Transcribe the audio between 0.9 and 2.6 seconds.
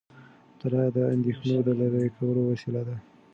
د اندیښنو د لرې کولو